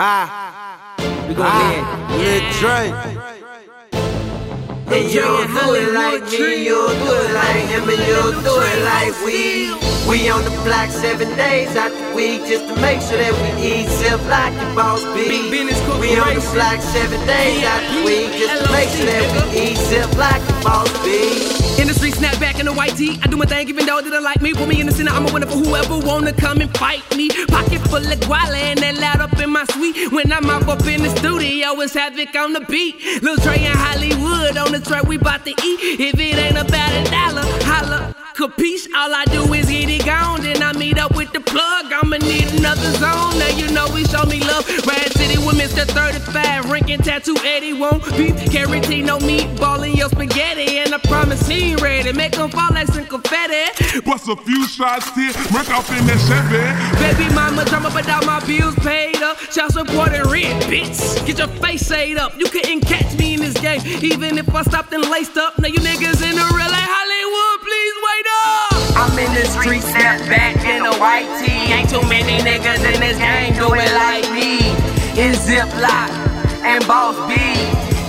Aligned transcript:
Ah, 0.00 0.94
we 1.26 1.34
gon' 1.34 1.42
ah, 1.42 2.14
Lil 2.14 2.38
Draye. 2.54 2.94
And 4.94 5.10
you 5.10 5.20
don't 5.20 5.50
do 5.50 5.74
it 5.74 5.92
like 5.92 6.22
me, 6.22 6.66
you 6.66 6.78
don't 6.78 6.94
do 7.02 7.10
it 7.18 7.34
like 7.34 7.66
him, 7.66 7.82
and 7.82 7.98
you 8.06 8.14
don't 8.14 8.38
do 8.46 8.54
it 8.62 8.78
like 8.86 9.10
we. 9.26 9.74
We 10.06 10.30
on 10.30 10.44
the 10.44 10.54
block 10.62 10.90
seven 10.90 11.34
days 11.34 11.74
out 11.74 11.90
the 11.90 12.14
week 12.14 12.46
just 12.46 12.68
to 12.70 12.80
make 12.80 13.02
sure 13.02 13.18
that 13.18 13.34
we 13.42 13.50
eat 13.58 13.88
self 13.98 14.22
like 14.30 14.54
the 14.54 14.70
boss 14.78 15.02
be. 15.18 15.50
We 15.50 16.14
on 16.16 16.38
the 16.38 16.46
block 16.54 16.78
seven 16.80 17.18
days 17.26 17.64
out 17.66 17.82
the 17.90 18.06
week 18.06 18.38
just 18.38 18.54
to 18.64 18.70
make 18.70 18.88
sure 18.94 19.04
that 19.04 19.26
we 19.34 19.74
eat 19.74 19.76
self 19.76 20.16
like 20.16 20.40
the 20.46 20.54
boss 20.62 20.88
be. 21.02 21.82
In 21.82 21.88
the 21.88 21.94
street, 21.94 22.14
snap 22.14 22.38
back 22.38 22.58
in 22.58 22.66
the 22.66 22.72
white 22.72 22.96
tee. 22.96 23.18
I 23.22 23.26
do 23.26 23.36
my 23.36 23.46
thing, 23.46 23.68
even 23.68 23.84
though 23.84 24.00
they 24.00 24.10
don't 24.10 24.22
like 24.22 24.40
me. 24.40 24.54
Put 24.54 24.68
me 24.68 24.80
in 24.80 24.86
the 24.86 24.92
center, 24.92 25.10
I'm 25.10 25.26
a 25.28 25.32
winner 25.32 25.46
for 25.46 25.58
whoever 25.58 25.98
wanna 25.98 26.32
come 26.32 26.60
and 26.60 26.70
fight 26.78 27.02
me. 27.16 27.28
Pocket 27.48 27.82
full 27.90 27.98
of 27.98 28.20
guala 28.20 28.56
and 28.56 28.78
that 28.78 28.96
loud 28.96 29.20
up 29.20 29.38
in 29.38 29.47
my. 29.66 30.08
When 30.10 30.32
I'm 30.32 30.48
up 30.50 30.68
up 30.68 30.86
in 30.86 31.02
the 31.02 31.10
studio, 31.16 31.80
it's 31.80 31.94
havoc 31.94 32.34
on 32.36 32.52
the 32.52 32.60
beat. 32.60 32.96
Lil 33.22 33.36
Draye 33.36 33.58
in 33.58 33.76
Hollywood 33.76 34.56
on 34.56 34.72
the 34.72 34.80
track, 34.80 35.04
we 35.04 35.16
bout 35.16 35.44
to 35.44 35.50
eat. 35.50 36.00
If 36.00 36.14
it 36.14 36.36
ain't 36.36 36.58
about 36.58 36.92
a 36.92 37.04
dollar, 37.10 37.42
holla. 37.64 38.14
Capiche, 38.36 38.86
all 38.94 39.12
I 39.14 39.24
do 39.26 39.52
is 39.54 39.68
get 39.68 39.88
it 39.88 40.04
gone. 40.04 40.42
Then 40.42 40.62
I 40.62 40.72
meet 40.74 40.98
up 40.98 41.16
with 41.16 41.32
the 41.32 41.40
plug. 41.40 41.92
I'ma 41.92 42.18
need 42.18 42.46
another 42.54 42.92
zone. 43.02 43.38
Now 43.38 43.48
you 43.56 43.68
know 43.72 43.88
we 43.92 44.04
show 44.04 44.24
me 44.26 44.40
love. 44.40 44.64
Mr. 44.64 45.07
35. 46.78 46.88
Ranking 46.88 46.98
tattoo 46.98 47.36
Eddie 47.44 47.72
won't 47.72 48.04
beef. 48.16 48.34
Carotene, 48.50 49.04
no 49.04 49.18
meatball 49.18 49.86
in 49.88 49.96
your 49.96 50.08
spaghetti. 50.08 50.78
And 50.78 50.94
I 50.94 50.98
promise 50.98 51.46
he 51.46 51.72
ain't 51.72 51.80
ready. 51.80 52.12
Make 52.12 52.32
them 52.32 52.50
fall 52.50 52.70
like 52.72 52.86
some 52.88 53.06
confetti. 53.06 54.00
Bust 54.04 54.28
a 54.28 54.36
few 54.36 54.66
shots 54.66 55.10
here. 55.14 55.32
Wreck 55.52 55.70
off 55.70 55.90
in 55.90 56.06
that 56.06 56.18
Chevy. 56.26 56.62
Baby 57.02 57.34
mama 57.34 57.64
drama, 57.64 57.90
but 57.92 58.08
all 58.08 58.24
my 58.24 58.44
bills 58.46 58.74
paid 58.76 59.22
up. 59.22 59.38
Child 59.50 59.72
support 59.72 60.12
and 60.12 60.30
rent, 60.30 60.62
bitch. 60.64 61.26
Get 61.26 61.38
your 61.38 61.48
face 61.48 61.86
saved 61.86 62.18
up. 62.18 62.38
You 62.38 62.46
couldn't 62.46 62.82
catch 62.82 63.16
me 63.18 63.34
in 63.34 63.40
this 63.40 63.54
game. 63.54 63.80
Even 64.02 64.38
if 64.38 64.54
I 64.54 64.62
stopped 64.62 64.92
and 64.92 65.08
laced 65.10 65.36
up. 65.36 65.58
Now 65.58 65.68
you 65.68 65.80
niggas 65.80 66.22
in 66.22 66.36
the 66.36 66.46
real 66.54 66.70
like 66.70 66.88
Hollywood, 66.88 67.58
please 67.66 67.96
wait 68.06 68.26
up. 68.44 68.78
I'm 68.98 69.18
in 69.18 69.34
the 69.34 69.44
street, 69.46 69.82
step 69.82 70.20
back 70.28 70.56
in 70.64 70.86
a 70.86 70.94
white 70.98 71.28
tee. 71.40 71.72
Ain't 71.72 71.90
too 71.90 72.02
many 72.08 72.38
niggas 72.42 72.82
in 72.94 73.00
this 73.00 73.18
game 73.18 73.54
do 73.54 73.74
it 73.74 73.92
like 73.94 74.30
me. 74.32 74.58
It's 75.20 75.38
Ziploc 75.48 76.27
and 76.68 76.86
Boss 76.86 77.16
B. 77.24 77.34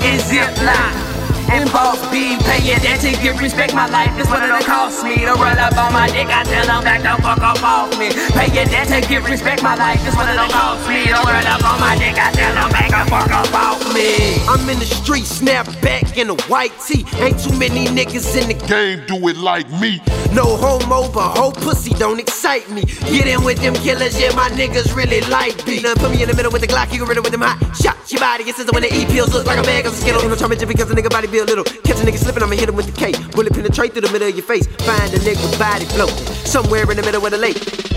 It's 0.04 0.28
Ziploc 0.28 1.10
and 1.50 1.72
boss 1.72 2.00
B. 2.12 2.38
Pay 2.44 2.62
your 2.68 2.80
debt 2.80 3.00
to 3.02 3.12
get 3.24 3.40
respect. 3.40 3.74
My 3.74 3.88
life 3.88 4.12
is 4.20 4.28
what 4.28 4.44
it'll 4.44 4.60
cost 4.60 5.04
me 5.04 5.16
to 5.26 5.34
run 5.34 5.58
up 5.58 5.78
on 5.78 5.94
my 5.94 6.08
dick. 6.08 6.28
I 6.28 6.44
tell 6.44 6.66
them 6.68 6.84
back 6.84 7.02
the 7.02 7.22
fuck 7.24 7.40
up 7.40 7.64
off 7.64 7.98
me. 7.98 8.12
Pay 8.36 8.52
your 8.54 8.66
debt 8.66 8.88
to 8.92 9.00
get 9.08 9.24
respect. 9.24 9.64
My 9.64 9.76
life 9.76 10.06
is 10.08 10.16
what 10.16 10.28
it'll 10.28 10.50
cost 10.50 10.88
me 10.88 11.06
to 11.08 11.20
run 11.24 11.48
up 11.48 11.64
on 11.64 11.80
my 11.80 11.96
dick. 11.98 12.16
I 12.20 12.32
tell 12.32 12.54
them 12.54 12.70
back 12.70 12.92
the 12.92 13.10
fuck 13.10 13.32
up 13.32 13.54
off 13.54 13.94
me. 13.94 14.39
I'm 14.70 14.74
in 14.74 14.80
the 14.82 14.96
street, 15.02 15.26
snap 15.26 15.66
back 15.82 16.16
in 16.16 16.30
a 16.30 16.36
white 16.46 16.78
tee. 16.86 17.04
Ain't 17.18 17.42
too 17.42 17.58
many 17.58 17.88
niggas 17.88 18.38
in 18.38 18.50
the 18.50 18.68
game 18.68 19.02
do 19.08 19.18
it 19.28 19.38
like 19.38 19.68
me. 19.82 19.98
No 20.32 20.46
homo, 20.46 21.12
but 21.12 21.34
whole 21.34 21.52
pussy 21.52 21.90
don't 21.96 22.20
excite 22.20 22.70
me. 22.70 22.84
Get 23.10 23.26
in 23.26 23.44
with 23.44 23.58
them 23.58 23.74
killers, 23.74 24.22
yeah, 24.22 24.32
my 24.36 24.48
niggas 24.50 24.96
really 24.96 25.22
like 25.22 25.66
me. 25.66 25.82
Now 25.82 25.96
put 25.96 26.12
me 26.12 26.22
in 26.22 26.30
the 26.30 26.36
middle 26.36 26.52
with 26.52 26.62
the 26.62 26.68
Glock, 26.68 26.94
you 26.94 27.00
get 27.00 27.08
rid 27.08 27.18
of 27.18 27.24
with 27.24 27.32
them 27.32 27.42
hot 27.42 27.58
shots. 27.76 28.12
Your 28.12 28.22
body 28.22 28.44
gets 28.44 28.60
when 28.72 28.84
the 28.84 28.94
E 28.94 29.08
pills 29.08 29.34
look 29.34 29.48
like 29.48 29.58
a 29.58 29.64
bag 29.64 29.88
of 29.88 29.96
Skittles. 29.96 30.22
You 30.22 30.30
know, 30.30 30.36
try 30.36 30.48
me 30.48 30.56
just 30.56 30.68
because 30.68 30.88
the 30.88 30.94
nigga 30.94 31.10
body 31.10 31.26
be 31.26 31.40
a 31.40 31.46
little. 31.46 31.64
Catch 31.64 32.02
a 32.02 32.06
nigga 32.06 32.18
slipping, 32.18 32.44
I'ma 32.44 32.54
hit 32.54 32.70
him 32.70 32.76
with 32.76 32.86
the 32.86 32.92
K. 32.94 33.14
Bullet 33.32 33.52
penetrate 33.52 33.94
through 33.94 34.06
the 34.06 34.12
middle 34.12 34.28
of 34.28 34.36
your 34.36 34.46
face. 34.46 34.68
Find 34.86 35.12
a 35.12 35.18
nigga 35.18 35.50
body 35.58 35.86
floating 35.86 36.16
somewhere 36.46 36.86
in 36.92 36.96
the 36.96 37.02
middle 37.02 37.26
of 37.26 37.32
the 37.32 37.40
lake. 37.40 37.89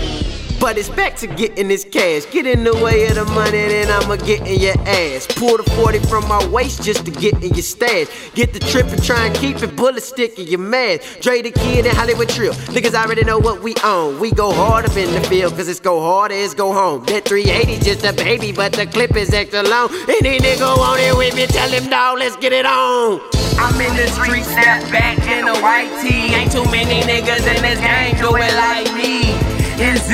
But 0.63 0.77
it's 0.77 0.87
back 0.87 1.17
to 1.17 1.27
getting 1.27 1.67
this 1.67 1.83
cash. 1.83 2.23
Get 2.31 2.47
in 2.47 2.63
the 2.63 2.73
way 2.73 3.05
of 3.07 3.15
the 3.15 3.25
money, 3.25 3.51
then 3.51 3.91
I'ma 3.91 4.15
get 4.15 4.47
in 4.47 4.61
your 4.61 4.79
ass. 4.87 5.27
Pull 5.27 5.57
the 5.57 5.63
40 5.71 5.99
from 6.07 6.25
my 6.29 6.39
waist 6.47 6.83
just 6.83 7.03
to 7.03 7.11
get 7.11 7.33
in 7.43 7.53
your 7.53 7.61
stash. 7.61 8.07
Get 8.33 8.53
the 8.53 8.59
trip 8.59 8.87
and 8.87 9.03
try 9.03 9.25
and 9.25 9.35
keep 9.35 9.61
it 9.61 9.75
bullet 9.75 10.03
stick 10.03 10.39
in 10.39 10.47
your 10.47 10.61
mask. 10.61 11.19
Draye 11.19 11.43
the 11.43 11.51
kid 11.51 11.85
in 11.85 11.93
Hollywood 11.93 12.29
Tryl. 12.29 12.53
Niggas 12.71 12.93
already 12.93 13.25
know 13.25 13.39
what 13.39 13.61
we 13.61 13.75
own. 13.83 14.21
We 14.21 14.31
go 14.31 14.53
hard 14.53 14.85
up 14.85 14.95
in 14.95 15.13
the 15.13 15.19
field, 15.27 15.53
cause 15.57 15.67
it's 15.67 15.81
go 15.81 15.99
hard 15.99 16.31
it's 16.31 16.53
go 16.53 16.71
home. 16.71 17.03
That 17.07 17.25
380 17.25 17.83
just 17.83 18.05
a 18.05 18.13
baby, 18.13 18.53
but 18.53 18.71
the 18.71 18.85
clip 18.85 19.17
is 19.17 19.33
extra 19.33 19.63
long. 19.63 19.89
Any 20.07 20.39
nigga 20.39 20.77
want 20.77 21.01
it 21.01 21.17
with 21.17 21.35
me, 21.35 21.45
tell 21.45 21.69
him 21.69 21.89
dog, 21.89 22.19
let's 22.19 22.37
get 22.37 22.53
it 22.53 22.65
on. 22.65 23.19
I'm 23.59 23.79
in 23.81 23.93
the 23.97 24.07
street, 24.07 24.45
step 24.45 24.89
back 24.91 25.19
in 25.27 25.45
a 25.45 25.59
white 25.59 25.91
tee. 26.01 26.33
Ain't 26.33 26.53
too 26.53 26.63
many 26.71 27.01
niggas 27.01 27.45
in 27.53 27.61
this 27.61 27.79
game 27.79 28.15
do 28.15 28.33
it 28.37 28.53
like 28.55 28.92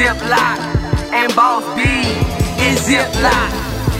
Ziploc 0.09 0.57
and 1.13 1.35
Boss 1.35 1.61
B. 1.77 1.83
It's 2.57 2.89
Ziploc 2.89 3.51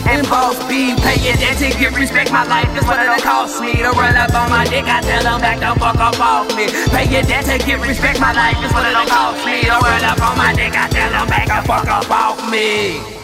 and 0.10 0.28
Boss 0.28 0.58
B. 0.68 0.96
Pay 0.98 1.22
your 1.22 1.38
debt 1.38 1.58
to 1.58 1.70
get 1.78 1.94
respect. 1.94 2.32
My 2.32 2.44
life 2.46 2.76
is 2.76 2.84
what 2.86 3.00
it'll 3.00 3.22
cost 3.22 3.62
me 3.62 3.74
to 3.74 3.92
run 3.92 4.16
up 4.16 4.34
on 4.34 4.50
my 4.50 4.66
dick. 4.66 4.86
I 4.86 5.02
tell 5.02 5.22
them 5.22 5.40
back 5.40 5.60
the 5.60 5.80
fuck 5.80 5.98
up 5.98 6.20
off 6.20 6.48
me. 6.58 6.66
Pay 6.90 7.14
your 7.14 7.22
debt 7.22 7.46
to 7.46 7.64
get 7.64 7.80
respect. 7.80 8.20
My 8.20 8.34
life 8.34 8.58
is 8.58 8.74
what 8.74 8.88
it'll 8.88 9.06
cost 9.06 9.46
me 9.46 9.62
to 9.62 9.78
run 9.78 10.04
up 10.04 10.20
on 10.20 10.36
my 10.36 10.52
dick. 10.56 10.74
I 10.74 10.88
tell 10.90 11.12
them 11.12 11.28
back 11.28 11.46
the 11.46 11.68
fuck 11.68 11.88
up 11.88 12.10
off 12.10 12.50
me. 12.50 13.19